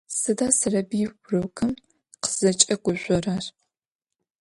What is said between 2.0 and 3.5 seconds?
khızç'eguzjorer?